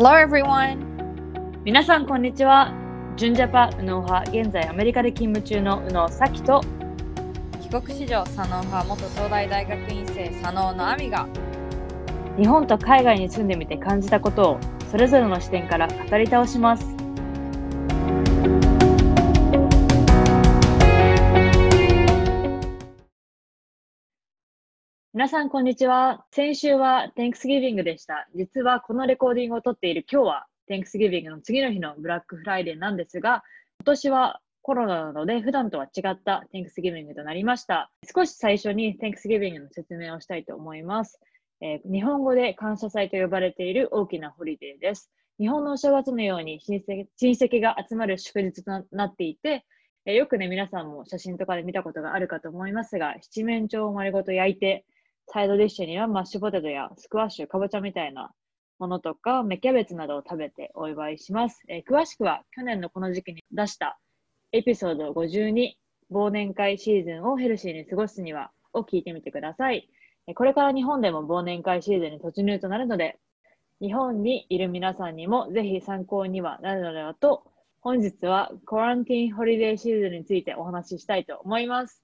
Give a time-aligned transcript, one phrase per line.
[0.00, 0.78] Hello everyone!
[1.64, 2.72] 皆さんこんにちは。
[3.16, 6.60] 純ジャパ右脳派、現在アメリカで勤務中の右脳咲と
[7.60, 11.26] 帰国子女左脳派元東大大学院生左脳の亜美が
[12.36, 16.97] 日本と海外に住んでみて感じたことをそれぞれの視点から語り倒します。
[25.18, 26.24] 皆さんこんにちは。
[26.30, 28.28] 先週は Thanksgiving でした。
[28.36, 33.42] 実はこのレコーディングを撮っている今日は Thanksgiving の次の日のブラックフライデーなんですが、
[33.80, 37.90] 今年はコロナなので普段とは違った Thanksgiving となりました。
[38.14, 41.18] 少し最初に Thanksgiving の説明をしたいと思います。
[41.60, 45.10] えー日本語で感謝祭と呼ばれている大きなホリデーです。
[45.40, 49.64] 日本のお正月のように親戚が集まる祝日となっていて、
[50.06, 54.84] えーよくね、皆さんも写真とかで見たことがあるかと思いますが、七面鳥を丸ごと焼いて、
[55.30, 58.30] サイドディッシュにはマッシュポテトやスクワッシュ、かぼちゃみたいな
[58.78, 61.62] ものとか、芽キャベツなどを食べてお祝いします。
[61.68, 63.98] えー詳しくは去年のこの時期に出した
[64.52, 65.72] エピソード52、
[66.10, 69.90] 忘年会シーズンをヘルシーに過ごすにはを聞いてみてください。
[70.28, 73.18] えーこれから日本でも忘年会シーズンに突入となるので、
[73.80, 77.44] 日本にいる皆さんにもぜひ参考にはなるのではと、
[77.82, 82.02] 本日はコランティンホリデーシーズンについてお話ししたいと思います。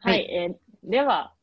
[0.00, 0.56] はい、はいえー
[0.88, 1.35] では、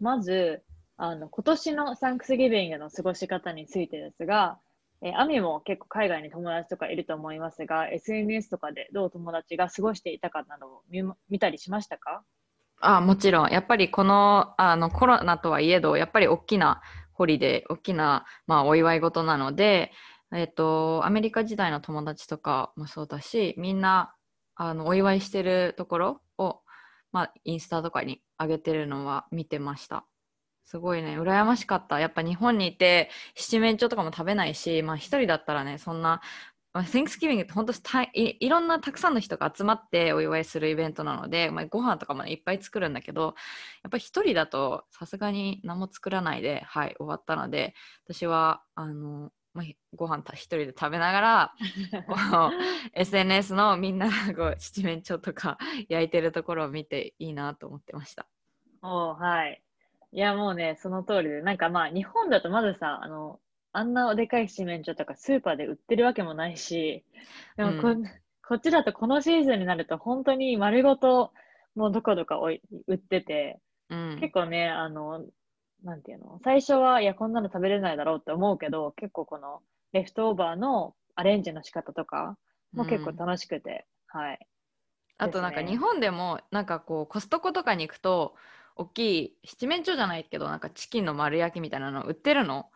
[0.00, 0.62] まず、
[0.96, 4.58] あの、今年のサンクスギビングの過ごし方についてですが、
[5.00, 12.24] えーアミも結構海外に友達とかいると思いますが、SNS とかでどう友達が過ごしていたかなどを見見たりしましたか？
[12.80, 16.80] あもちろん、やっぱりこのあのコロナとはいえど、やっぱり大きな
[17.12, 19.92] ホリデー、大きな、まあ、お祝い事なので、
[20.32, 24.14] えっと、アメリカ時代の友達とかもそうだし、みんな
[24.54, 26.20] あのお祝いしてるところ、
[27.12, 30.06] まあ、インスタとかに上げてるのは見てました。
[30.64, 31.98] すごいね、羨ましかった。
[31.98, 36.20] やっぱ日本にいて、七面鳥とかも食べないし、まあ一人だったらね、そんな、
[36.74, 43.34] まあ、Thanksgiving って本当たいいろんなたくさんの人が集まってお祝いするイベントなので、まあ、ご飯とかも、ね、いっぱい作るんだけど
[43.82, 47.74] やっぱり一人だとさすがに何も作らないで、はい、終わったので
[48.04, 49.66] 私はあの、まあ、
[49.96, 51.54] ご飯た一人で食べながら
[52.06, 52.52] こう
[52.92, 58.26] SNS のみんながこう 七面鳥とか焼いてるところを見ていいなと思ってました。
[58.82, 59.62] おーはい。
[60.12, 63.40] いや、もうね、その通りで、なんかまあ、日本だとまずさ、あの、
[63.72, 67.04] あんなおでかい七面鳥とかスーパーで売ってるわけもないし、
[67.56, 68.02] でもこ,、う
[68.46, 71.32] こっちだとこのシーズンになると本当に丸ごと
[71.74, 73.60] もうどこどかおい売ってて、
[73.90, 75.24] うん結構ね、あの、
[75.82, 79.62] なんていうの、最初は、いや、こんなの食べれないだろうって思うけど、結構この
[79.92, 82.36] レフトオーバーのアレンジの仕方とか
[82.74, 84.38] も結構楽しくて、はい。
[85.18, 88.36] あとなんか日本でもなんかこうコストコとかに行くと
[88.76, 92.66] 大きい七面鳥じゃないけどなんかチキンの丸焼きみたいなの売ってるの。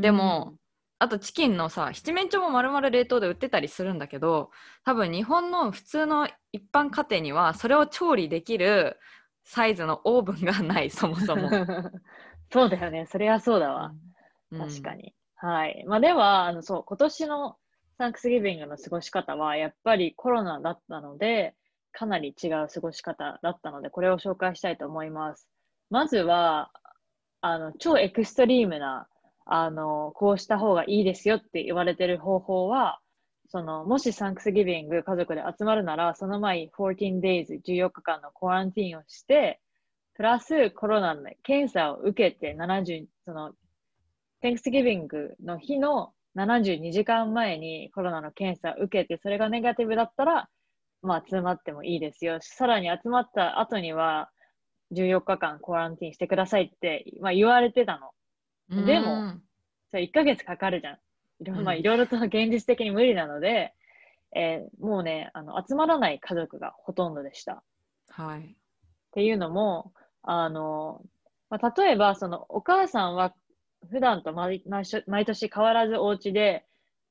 [0.00, 0.54] でも、
[0.98, 4.50] あとチキンのさ七面鳥も丸々冷凍で売ってたりするんだけど
[4.84, 8.98] 多分日本の普通の一般家庭にはそれを調理できる
[9.44, 11.50] サイズのオーブンがないそもそも。
[12.50, 13.06] そうだよね。
[13.06, 13.92] それはそうだわ。
[14.52, 15.14] うん確かに。
[15.36, 15.84] はい。
[15.86, 17.56] まあ、では、あの、そう、今年の
[17.98, 21.54] サンクスギビングの過ごし方は、やっぱりコロナだったので、
[21.92, 25.48] かなり違う過ごし方だったので、これを紹介したいと思います。
[25.88, 26.72] まずは、
[27.40, 29.06] あの、超エクストリームな、
[29.46, 33.00] あの、こうした方がいいですよって言われてる方法は、
[33.48, 39.60] その、もしサンクスギビング家族で集まるなら、その前に14 days、14日間のコアランティーンをして、
[40.14, 43.52] プラスコロナの検査を受けて70、その、
[44.42, 45.06] Thanksgiving
[45.42, 50.48] の日の72時間前にコロナの検査を受けて、それがネガティブだったら、
[51.02, 52.38] まあ集まってもいいですよ。
[52.40, 54.30] さらに集まった後には、
[54.92, 58.84] 14日間コアランティーンしてくださいって、まあ、言われてたの。
[58.86, 59.42] でもうん
[59.90, 60.98] それ1ヶ月かかるじゃん。
[61.40, 63.74] いろ,、うんまあ、いろいろと現実的に無理なので、
[64.34, 67.64] えーもうね、あの、集まらない家族がほとんどでした。
[68.10, 68.40] はい。
[68.40, 68.44] っ
[69.12, 69.92] ていうのも、
[70.22, 71.02] あの、
[71.48, 73.34] まあ、例えば、その、お母さんは
[73.88, 74.62] 普段と毎
[75.06, 76.66] 毎年変わらずお家で、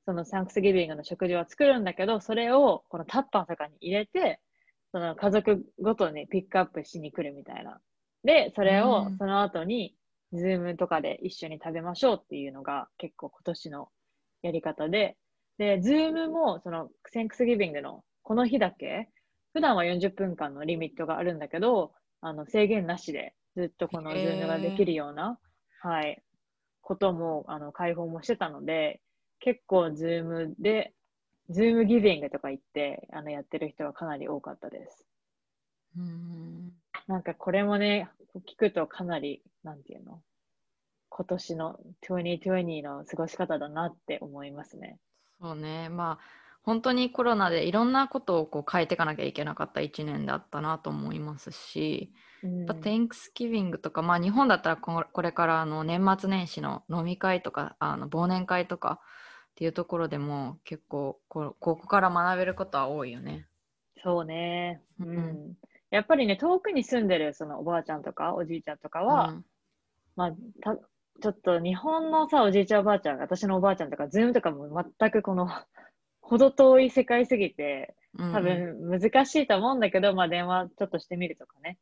[0.06, 4.40] その Thanksgiving の食事は作るんだけど、それをこのタッパーとかに入れて、
[4.92, 7.80] その家族ごとにピックアップしに来るみたいな。
[8.24, 9.94] で、それをうんその後に、
[10.32, 13.88] Zoom とかで一緒に食べましょうっていうのが結構今年の
[14.42, 15.16] やり方で、
[15.58, 19.08] で、 Zoom もその Thanksgiving のこの日だけ、
[19.52, 25.38] 普段は40分間のリミットがあるんだけど、あの制限なしでずっとこの Zoom ができるような、
[25.80, 26.22] はい、
[26.82, 29.00] ことも、あの、開放もしてたので、
[29.38, 30.92] 結構 Zoom で、
[31.48, 35.06] Zoomgiving とか言って、あの、やってる人はかなり多かったです。
[35.96, 36.72] うん
[37.08, 38.08] なんかこれもね、
[38.46, 40.22] 聞くとかなり、なんていうの
[41.08, 44.98] 今年の2020の過ごし方だなって思いますね。
[45.40, 52.12] そうね、まあ本当にコロナでいろんなことをこう変えていかなきゃいけなかった1年だったなと思いますし、
[52.42, 59.00] うんやっぱ Thanksgiving とか、まあ、日本だったらここれからあの年末年始の飲み会とかあの忘年会とか
[59.50, 63.46] っていうところでも結構こここから学べることは多いよね。
[64.02, 65.54] そうね、ううんん。
[65.90, 69.44] やっぱりね、遠くに住んでるそのおばあちゃんとかおじいちゃんとかは、うん
[70.16, 70.76] まあ、た
[71.22, 74.68] ちょっと日本のさ、おじいちゃんおばあちゃん、私のおばあちゃんとか、 Zoom とかも
[74.98, 75.48] 全くこの、
[76.30, 81.78] 程遠い世界すぎて、うん多分難しいと思うんだけど、まあ電話ちょっとしてみるとかね。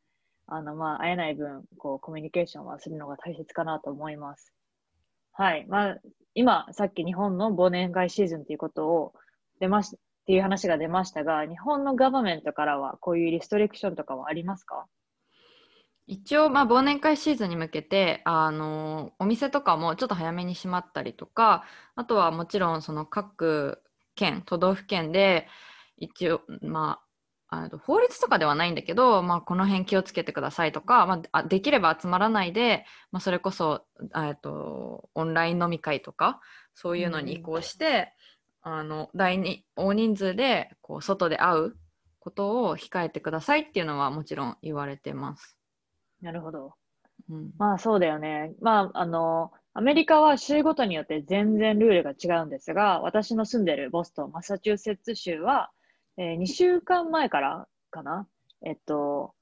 [0.47, 4.53] あの、まあ会えない分、こう、コミュニケーションはするのが大切かなと思います。
[5.33, 5.67] はい。
[5.69, 5.97] まあ、
[6.35, 9.15] 今、さっき日本の忘年会シーズンということを
[9.61, 14.87] 出まし、っていう話が出ましたが、日本の government からはこういう restriction とかはありますか？
[16.07, 21.65] 一応、まあ、忘年会シーズンに向けてあのお店とかもちょっと早めに閉まったりとか
[21.97, 23.83] あとはもちろんその各
[24.19, 25.47] 県都道府県で
[25.97, 26.99] 一応ま
[27.51, 33.85] ああの法律とかではないんだけど、まあ、この辺気をつけてくださいとか、まあ、あできれば集まらないで、まあ、それこそ
[34.15, 36.41] えっとオンライン飲み会とか
[36.75, 38.13] そういうのに移行して、
[38.61, 41.77] あの大に大人数でこう外で会う
[42.19, 45.57] ことを控えてくださいっていうのはもちろん言われてます。
[46.21, 46.75] なるほど。
[47.31, 48.53] うんまあそうだよね。
[48.61, 55.71] まああの、アメリカは州ごとによって全然ルールが違うんですが、私の住んでるボストン、マサチューセッツ州は、
[56.17, 58.27] え2週間前からかな、
[58.67, 59.35] えっと、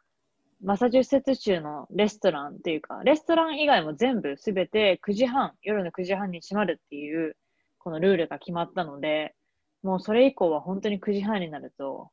[0.62, 7.34] マサチューセッツ州のレストランっていうか、レストラン以外も全部すべて9時半、夜の9時半に閉まるっていう、
[7.78, 9.34] このルールが決まったので、
[9.82, 12.10] もうそれ以降は本当に9時半になると、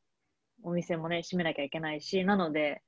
[0.62, 2.80] お店もね、閉めなきゃいけないし、なので、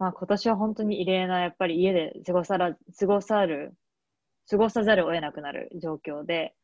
[0.00, 3.76] まあ今年は本当に異例な、やっぱり家で過ごさら、過ごさる、
[4.50, 6.54] 過ごさざるを得なくなる状況で、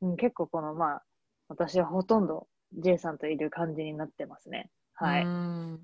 [0.00, 1.02] うん、結構このまあ、
[1.48, 2.46] 私はほとんど
[2.78, 4.70] J さんといる感じになってますね。
[4.94, 5.24] はい。
[5.24, 5.80] うん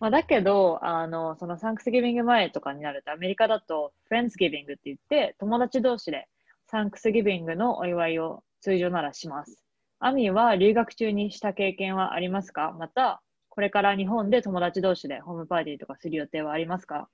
[0.00, 6.26] まあ、だけど、あの、そのサンクスギビング前とかになると、アメリカだと、フレンズギビングって言って、友達同士で
[6.66, 9.62] サンクスギビングのお祝いを通常ならします。
[10.00, 12.74] アミは留学中にした経験はありますか？
[12.76, 17.08] また、これから日本で友達同士でホームパーティーとかする予定はありますか？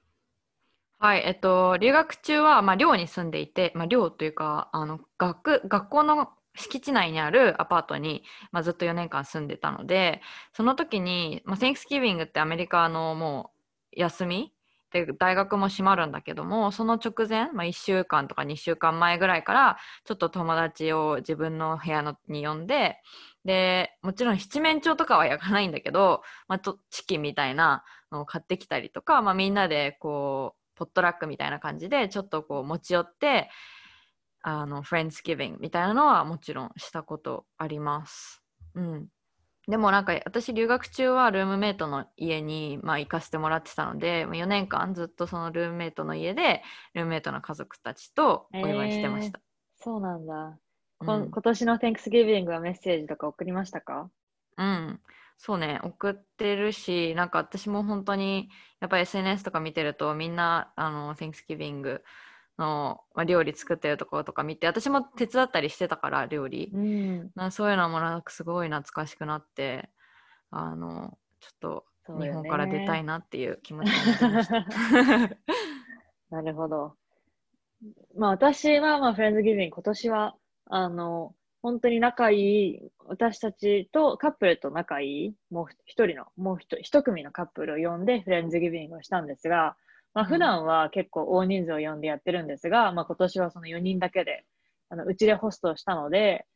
[1.00, 10.20] はい、えっと、留学中は、まあ、寮に住んでいて、まあ、寮というか、あの、学、学校の敷地内にあるアパートに、まあ、ずっと4年間住んでたので、
[10.52, 13.52] その時に、まあ、Thanksgiving ってアメリカのも
[13.96, 14.52] う休み
[14.90, 22.96] で、大学も閉まるんだけども、その直前、まあ、1週間とか2週間前ぐらいから、ちょっと友達を自分の部屋のに呼んで、
[23.44, 26.58] で、もちろん七面鳥とかは焼かないんだけど、まあ、
[26.90, 33.50] チキンみたいなのを買ってきたりとか、まあ、みんなでこう、ポットラックみたいな感じでちょっとこう持ち寄って
[34.42, 38.42] あのフレンズギビングみたいなのはもちろんしたことあります。
[38.74, 39.08] うん、
[39.66, 46.62] でもなんか私留学中はルームメイトの家に、まあ、行かせてもらってたので4年間ずっとそのルームメイトの家で
[46.94, 49.40] ルームメイトの家族たちとお祝いしてました。
[49.80, 50.34] そうなんだ。
[50.34, 50.58] うん
[51.00, 54.10] 今年の Thanksgiving はメッセージとか送りましたか？
[54.56, 55.00] うん、
[55.38, 58.50] そうね、送ってるし、なんか私も本当に、
[58.80, 62.00] やっぱり SNS とか見てると、みんな、あの、Thanksgiving
[62.58, 66.72] の、まあ、料理作ってるところとか見て、私も手伝ったりしてたから、料理。
[66.74, 67.30] うん。
[67.36, 69.90] なそういうのもなんかすごい懐かしくなって、
[70.50, 71.84] あの、ちょっと
[72.20, 74.66] 日本から出たいなっていう気持ちになりました。
[76.30, 76.96] なるほど。
[78.16, 80.34] まあ私は、まあフレンズギビング、今年は、
[80.66, 89.76] あの、本当に仲いい、私たちとカップルと仲いい、もう一人の、もう一一組のカップルを呼んでフレンズギビングをしたんですが、
[90.14, 94.44] まあうん普段は結構大人数を呼んでやってるんですが、まあ今年はその4人だけで、
[94.88, 96.46] あの、うちでホストをしたので、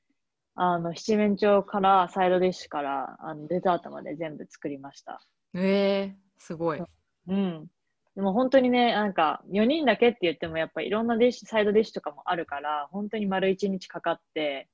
[0.54, 5.20] あの、七面鳥からサイドディッシュからあのデザートまで全部作りました。
[5.54, 6.82] えー、すごい。
[7.28, 7.66] うん。
[8.14, 14.68] でも本当にね、なんか4人だけって言ってもやっぱいろんなディッシュ、サイドディッシュとかもあるから、本当に丸1日かかって、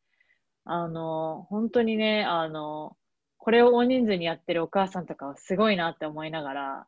[0.65, 2.97] あの、本当にね、あの、
[3.39, 6.87] これを大人数にやってるお母さんとかはすごいなって思いながら、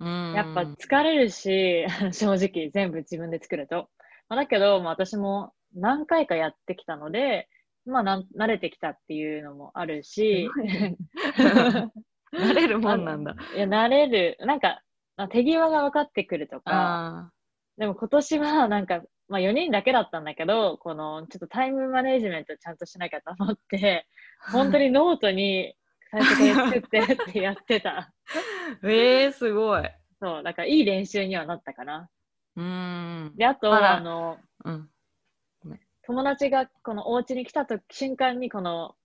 [0.00, 0.32] うん。
[0.34, 3.88] やっぱ疲れるし、 正直全部自分で作ると。
[4.28, 7.48] まあ、だけど、まあ、私も何回かやってきたので、
[7.86, 10.48] まあなん慣れてきたっていうのもあるし、
[12.32, 13.34] 慣れるもんなんだ。
[13.56, 14.36] いや、慣れる。
[14.40, 14.82] なんか、
[15.16, 17.32] まあ手際が分かってくるとか、あ
[17.76, 19.02] でも今年はなんか、
[19.32, 24.06] まあ4人だけだったんだけど、このちょっとタイムマネジメントちゃんとしなきゃと思って、
[24.52, 25.74] 本当にノートに
[26.10, 28.12] 最初から作ってってやってた。
[28.82, 28.90] ー
[29.24, 29.90] えー、すごい。
[30.20, 32.10] そう、だからいい練習にはなったかな。
[32.56, 33.32] うーん。
[33.36, 34.90] で、あと、あの、うん。
[36.04, 38.96] 友達がこのお家に来たと瞬間にこの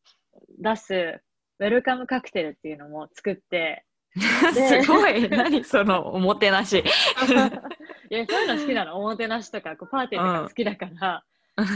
[0.59, 1.21] 出す
[1.59, 3.85] ウェルカムカクテルっていうのも作って、
[4.53, 5.29] すごい。
[5.29, 6.83] 何そのおもてなし。
[8.09, 8.97] いや、そういうの好きなの。
[8.97, 11.23] おもてなしとか、こうパーティーとか好きだから、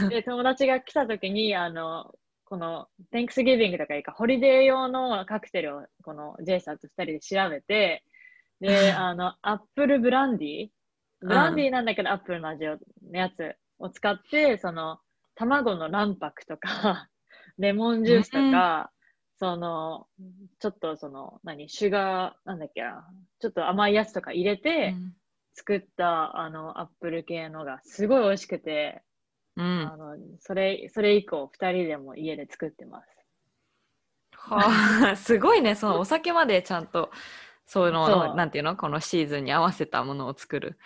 [0.08, 8.04] で、友達が来た時に、あの、この Thanksgiving とかいいか、ホリデー用のカクテルを、この J さんと2人で調べて、
[8.60, 10.68] で、 あの、アップルブランディ
[11.20, 12.78] ブランディなんだけど、アップルの味の
[13.12, 14.98] やつを使って、その、
[15.34, 17.08] 卵の卵白とか、
[17.58, 18.92] レモンジュースとか、
[19.38, 20.06] その、
[20.58, 23.08] ちょっとその、何、シュガー、なんだっけな、
[23.40, 24.94] ちょっと甘いやつとか入れて、
[25.54, 29.02] 作ったあのアップル系のがすごい美味しくて、
[29.56, 29.64] うん。
[29.92, 33.08] あのそれそれ以降2人でも家で作ってます。
[34.34, 35.74] はあ、 すごいね。
[35.74, 37.10] そのお酒までちゃんと、
[37.66, 38.76] そういうの、なんていうの？
[38.76, 40.78] このシーズンに合わせたものを作る。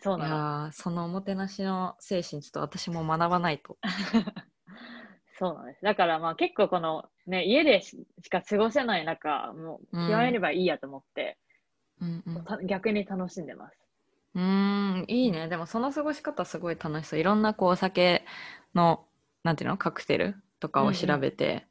[0.00, 0.68] そうなの。
[0.68, 3.78] ーそのおもてなしの精神、ちょっと私も学ばないと。
[5.38, 5.82] そうなんです。
[5.82, 11.38] だからまあ結構このね、家でししか過ごせない中、もううん極めればいいやと思って、
[12.00, 13.83] うんうんた逆に楽しんでます。
[14.34, 15.48] うーん、いいね。
[15.48, 17.20] でもその過ごし方すごい楽しそう。
[17.20, 18.24] いろんなこうお酒
[18.74, 19.04] の、
[19.42, 21.66] なんていうの、カクテルとかを調べて、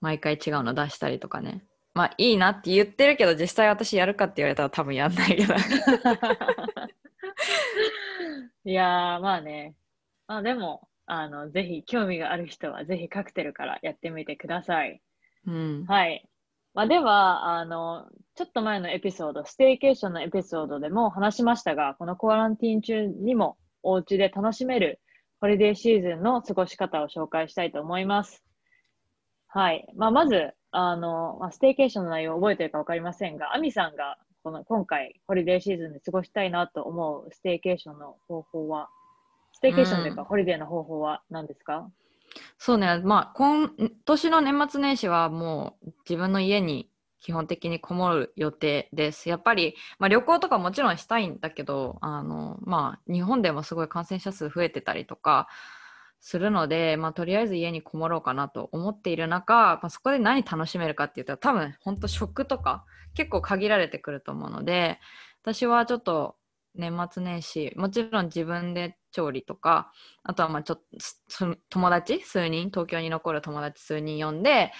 [0.00, 1.64] 毎回違うの出したりとかね。
[1.94, 5.54] まあいいなって言ってるけど、実際私やるかって言われたら多分やんないけど。
[8.64, 9.74] いやー、まあね。
[10.26, 15.02] まあでも、あの、ぜひ興味がある人はぜひカクテルからやってみてください。
[15.46, 15.84] うん。
[15.86, 16.26] はい。
[16.74, 25.00] まあ、では、あの、ちょっと前のエピソード、ステイケーションのエピソードでも話しましたが、この quarantine 中にもお家で楽しめる
[25.40, 28.42] ホリデーシーズンの過ごし方を紹介したいと思います。
[29.46, 29.86] はい。
[29.94, 38.88] まあ、まず、あの、まあ、ステイケーションの内容を覚えてるかわかりませんが、アミさんがこの今回ホリデーシーズンで過ごしたいなと思うステイケーションの方法は、
[39.52, 41.88] ステイケーションというか、うんホリデーの方法は何ですか
[42.58, 43.70] そうね、まあ、今
[44.04, 49.28] 年の年末年始はもう自分の家に基本的にこもる予定です。
[49.30, 55.48] やっぱり、まあ、旅行とかもちろんしたいんだけど、あの、まあ、日本でもすごい感染者数増えてたりとか
[56.20, 62.84] するので、まあ、とりあえず家にこもろうかなと思っている中、まあ、そこで何楽しめるかって言ったら多分本当食とか
[63.14, 64.98] 結構限られてくると思うので、
[65.42, 66.36] 私はちょっと
[66.74, 69.92] 年末年始、もちろん自分で調理とか、
[70.24, 70.82] あとはまあちょっ
[71.38, 74.72] と友達数人、東京に残る友達数人呼んで、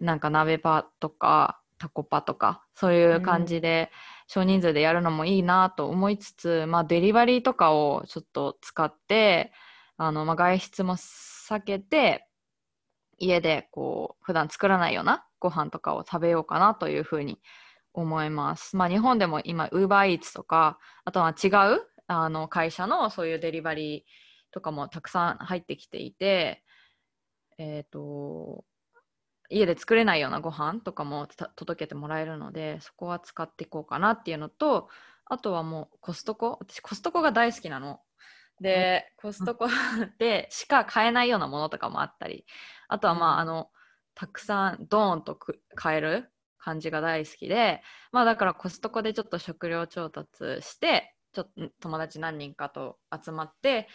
[0.00, 3.90] なんか鍋パとかタコパとか、そういう感じで
[4.26, 9.52] 少人数でやるのもいいなと思いつつ、まあデリバリーとかをちょっと使って、
[9.96, 12.26] あのまあ外出も避けて、
[13.18, 17.40] 家でこう普段作らないようなご飯とかを食べようかなというふうに
[17.94, 18.76] 思います。
[18.76, 24.02] まあ日本でも今、ウーバーイーツとか、あとは違うあの会社のそういうデリバリー
[24.52, 26.62] とかもたくさん入ってきていて、
[27.58, 28.64] えっ、と、
[29.50, 34.88] 家で作れないようなご飯とかもた届けてもらえるので、そこは使っていこうかなっていうのと、
[35.24, 38.00] あとはもうコストコ、私コストコが大好きなの。
[38.60, 39.66] で、コストコ
[40.18, 42.46] でしか買えないようなものとかもあったり、
[42.88, 43.40] あとはまあ、うん。
[43.40, 43.70] あの、
[44.14, 53.88] たくさんドーンとく買える感じが大好きで、まあだからコストコでちょっと食料調達して、ちょっと友達何人かと集まって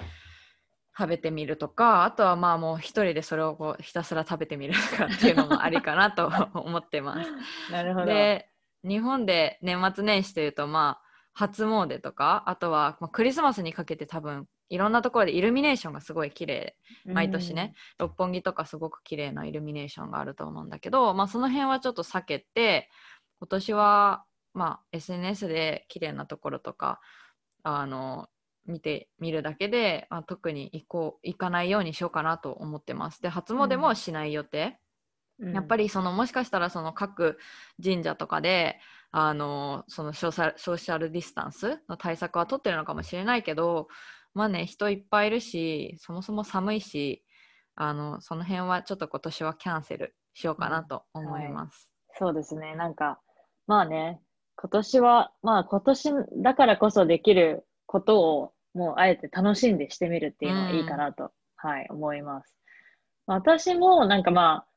[1.01, 7.71] 食べてみるとか、あとはまあもう一人でそれをこうひたすら食べてみるとかっていうのもありかなと 思ってます。
[7.71, 8.05] なるほど。
[8.05, 8.49] で、
[8.83, 11.01] 日本で年末年始というとまあ
[11.33, 22.89] 初詣とか、あとはまあクリスマスにかけて多分いろんなところでイルミネーションがすごい綺麗毎年ね、六本木とかすごく綺麗なイルミネーションがあると思うんだけど、まあ、その辺はちょっと避けて
[23.39, 26.99] 今年は、まあ、SNS で綺麗なところとか
[27.63, 28.27] あの
[28.65, 33.21] 見てみるだけで、まあ、特に行こう行かないようにしようかなと思ってます。
[33.21, 34.79] で初詣もしない予定、
[35.39, 37.37] うん、やっぱりそのもしかしたらその各
[37.83, 38.79] 神社とかで
[39.11, 43.87] あのそのソーシャルソーシャルディスタンスの対策は取ってるのかもしれないけど
[44.33, 47.23] まあね人いっぱいいるしそもそも寒いし
[47.75, 51.89] あのその辺はちょっと今年はキャンセルしようかなと思います。
[52.17, 52.75] そうですね。
[52.75, 53.19] なんか、
[53.67, 54.21] まあね、
[54.55, 56.11] 今年は、まあ今年
[56.43, 62.55] だからこそできることを、もうあえて楽しんでしてみるっていうのはいいかなと、はい、思います。
[63.25, 64.67] 私もなんかまあ、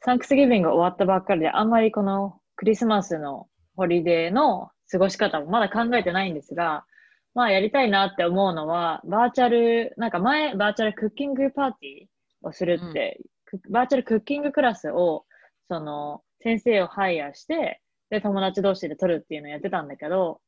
[0.00, 6.86] サンクスギビング終わったばっかりで、あんまりこのクリスマスのホリデーの過ごし方もまだ考えてないんですが、
[7.34, 15.26] まあやりたいなって思うのは、バーチャル、なんか前、バーチャルクッキングパーティーをするって、クバーチャルクッキングクラスを、
[15.68, 20.40] その、先生をハイヤーして、で、友達同士で撮るっていうのをやってたんだけど、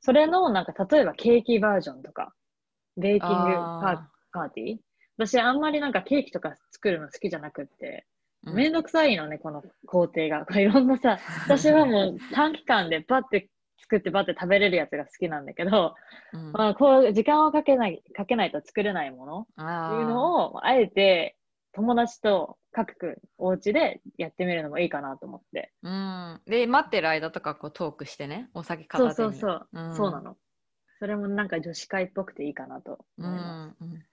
[0.00, 2.32] それの、なんか、例えばケーキバージョンとか、
[2.96, 4.76] ベーキングあパーティー？
[5.16, 8.06] 私あんまりなんかケーキとか作るの好きじゃなくって、
[8.46, 8.54] うん。
[8.54, 10.46] めんどくさいのね、この工程が。
[10.46, 15.94] こ れいろんなさ、私はもう短期間でバッて作ってバッて食べれるやつが好きなんだけど、
[16.32, 16.52] うん。
[16.52, 21.36] まあこう時間をかけない、かけないと作れないものあっていうーのを、あえて
[21.72, 25.72] 友達と各くお家でやってみるのもいいかなと思って。
[25.82, 28.48] うん、で待ってる間とかこうトークしてね。
[28.54, 29.34] お酒そう片手に。
[29.34, 29.92] そうそう、う。
[29.92, 29.96] ん。
[29.96, 30.36] そうなの。
[30.98, 33.84] それもなんか女子会っぽくていいかなとう思います。
[33.84, 34.04] んうん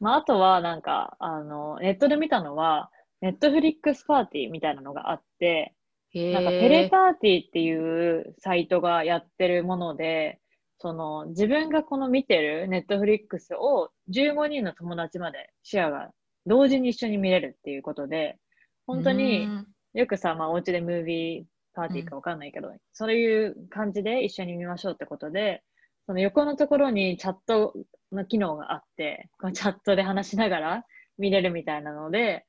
[0.00, 2.90] まあ、あとはなんか、あの、ネットで見たのは、
[3.20, 5.74] ネットフリックスパーティーみたいなのがあって、
[6.10, 10.40] へなんかテレパーティーっていうサイトがやってるもので、
[10.78, 16.10] その自分がこの見てるネットフリックスを15人の友達までシェアが
[16.46, 18.38] 同時に一緒に見れるっていうことで、
[18.86, 19.66] 本当にうん。
[19.94, 25.62] よくさ、まあお家でムービーパーティーかわかんないけど、そういう感じで一緒に見ましょうってことで、
[26.06, 27.74] その横のところにチャット
[28.12, 30.84] の機能があって、このチャットで話しながら
[31.18, 32.44] 見れるみたいなので、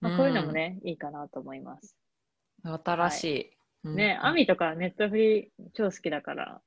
[0.00, 1.96] まあ、こういうのもね、いいかなと思います。
[2.62, 3.50] 新しい、
[3.84, 3.96] うん。
[3.96, 6.60] ね、アミとかネットフリ超好きだから、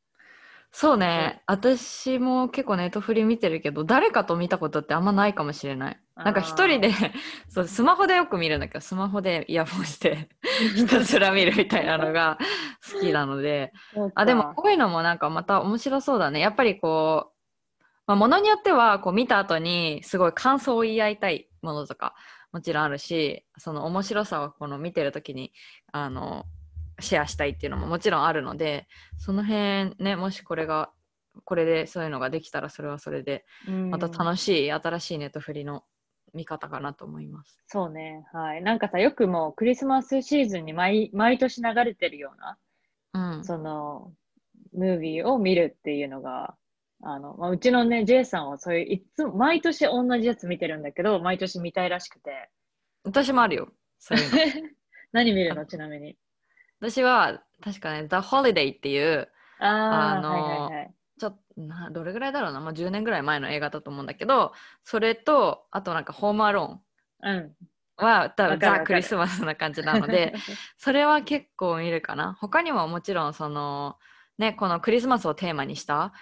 [0.73, 5.99] そうね、私も結構ネットフリ見てるけど誰かと見たことってあんまないかもしれない。
[6.15, 6.91] なんか一人で
[7.49, 10.29] そうスマホでよく見るんだけどスマホでイヤホンして
[10.75, 12.37] ひたすら見るみたいなのが
[12.93, 13.73] 好きなので。
[14.15, 16.39] あでもこういうのもなんかまた面白そうだね。
[16.39, 22.15] やっぱりこう、まあ、ものによってはこう見た後にすごい感想を言い合いたいものとか
[22.53, 25.51] もちろんあるしその面白さをこの見てる時に
[25.91, 26.45] あの
[27.01, 30.91] シェアしたいっていうのももちろんあるのでその辺ねもしこれが
[31.45, 35.83] これでそういうのができたらそれはそれでうんまた楽しい新しいネットフリの
[36.33, 37.57] 見方かなと思います。
[37.67, 38.63] そうね、はい。
[38.63, 42.33] なんかさ、よくもうクリスマスシーズンに毎毎年流れてるよ
[43.13, 44.13] うな、うん、その、
[44.73, 46.55] ムービーを見るっていうのが、
[47.03, 52.49] あの、まあ、うちのね、J さんはそういう、いつも、毎年同じやつ見てるんだけど、毎年見たいらしくて。
[53.03, 54.69] 私もあるよそういうの
[55.11, 55.65] 何見るの？
[55.65, 56.15] ちなみに。
[56.81, 59.29] 私は確かね「The Holiday」っていう
[59.89, 60.95] あのーはいはいはい。
[61.19, 66.81] ちょっとなどれぐらいだろうな、まあ、10年ぐらい前の映画だと思うんだけどそれとあとなんか「ホームアロ
[67.21, 67.55] うん。
[67.99, 70.33] ーン」は多分ザ・クリスマスな感じなので
[70.77, 72.33] それは結構見るかな？
[72.33, 73.97] 他にももちろんその
[74.39, 76.13] ねこのクリスマスをテーマにした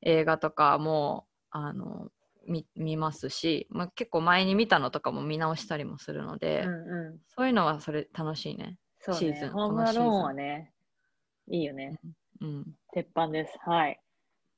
[0.00, 2.10] 映画とかもあの
[2.46, 7.18] 見見ますし、まあ、結構前に見たのとかも見直したりもするので、うんうん。
[7.26, 8.78] そういうのはそれ楽しいね。
[9.08, 9.42] そうシーズン。
[9.42, 10.72] ねホームアローンはね、
[11.48, 11.98] いいよね。
[12.40, 13.58] うん、鉄板です。
[13.64, 14.00] はい。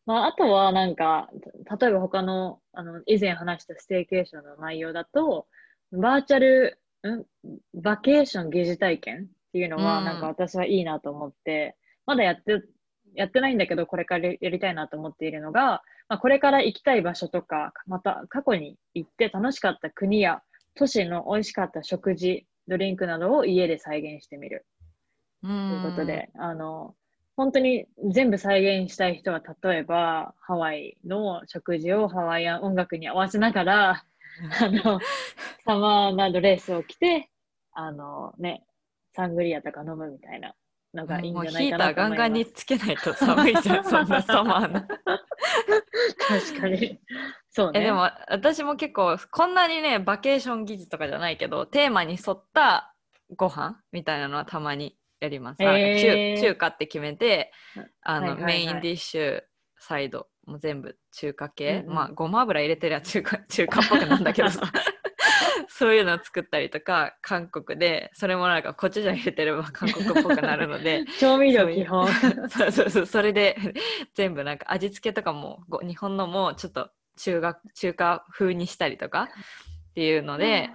[0.06, 1.30] まあ、あとはなんか、
[1.80, 5.46] 例えば他の、あの、以前話したステーケーションの内容だと、
[5.92, 7.24] バーチャル、ん
[7.74, 12.62] バケーション疑似体験っていうのは、うんなんか私はいいなと思って、まだやって、
[13.14, 20.42] やってないんだけど、これからやりたいなと思っているのが、まあ、これから行きたい場所とか、また過去に行って楽しかった国や
[20.74, 24.64] 都市の美味しかった食事、ドリンクなどを家で再現してみる。
[25.42, 26.94] とということで、あの、
[27.36, 34.04] 本当に全部再現したい人は、例えば、ハワイの食事をハワイアン音楽に合わせながら、
[34.60, 35.00] あの、
[35.64, 37.30] サマーなドレスを着て、
[37.72, 38.64] あのね、
[39.16, 40.54] サングリアとか飲むみたいな
[40.94, 42.18] のがいいんもうじゃないヒーターガンかなと思います。
[42.18, 44.80] ガンにつけないと寒いじゃん、そんなサマーの。
[46.28, 47.00] 確かに。
[47.50, 47.80] そうね。
[47.80, 52.94] えでも私も結構こんなにねバケーション技術とかじゃないけどテーマに沿った
[53.36, 55.62] ご飯みたいなのはたまにやります。
[55.62, 57.52] なんかへー中中華って決めて
[58.02, 59.40] あの、はいはいはいメインディッシュ
[59.78, 64.62] サイドも全部中華系、うんうんまあごま油入れてりゃ中華 中華っぽくなんだけどさ
[65.68, 72.06] そういうのを作ったりとか韓国でそれもなんかこっちじゃ入れてれば 韓国っぽくなるので調味料基本。
[72.48, 73.56] そうそうそうそれで
[74.14, 76.90] 全部なんか味付けとかもご日本のもちょっと
[77.22, 79.28] 中華中華風にしたりとか
[79.90, 80.70] っていうので、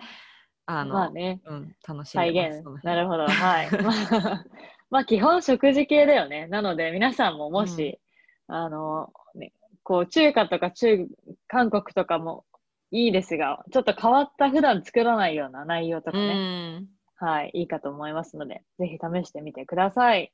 [0.65, 1.41] あの、まあね。
[1.45, 2.83] うん、楽しん再でます現。
[2.83, 3.27] なるほど。
[3.27, 3.71] はい。
[3.71, 4.45] まあ、
[4.89, 6.47] まあ基本食事系だよね。
[6.47, 7.99] なので皆さんももし、
[8.47, 9.53] あの、ね、
[9.83, 11.07] こう中華とか中、
[11.47, 12.45] 韓国とかも
[12.91, 20.31] いいですが、ちょっと変わった普段作らないような内容とかうね、んはい、いいかと思いますので、ぜひ試してみてください。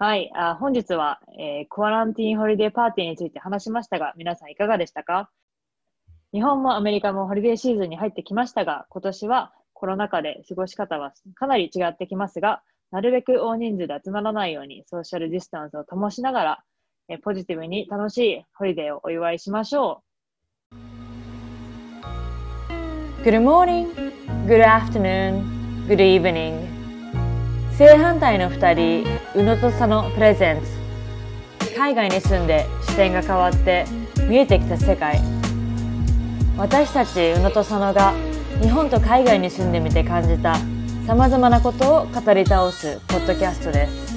[0.00, 5.28] はい、あ本日は、えーコアランティーンホリデーパーティーについて話しましたが、皆さんいかがでしたか？
[6.32, 16.62] 日本もアメリカもホリデーシーズンに入ってきましたが、今年はコロナ禍で過ごし方はかなり違ってきますが、なるべく大人数で集まらないようにソーシャルディスタンスを保ちながら、
[17.08, 20.04] えーポジティブに楽しいホリデーをお祝いしましょ
[20.72, 20.76] う。
[23.24, 23.88] Good morning,
[24.46, 25.42] good afternoon,
[25.88, 26.67] good evening.
[27.78, 30.60] 正反対の2人、宇野と佐野プレゼン
[31.60, 31.70] ツ。
[31.76, 33.84] 海外に住んで視点が変わって
[34.28, 35.20] 見えてきた世界。
[36.56, 38.14] 私たち宇野と佐野が
[38.60, 40.56] 日本と海外に住んでみて感じた
[41.06, 44.07] さまざまなことを語り倒すポッドキャストです。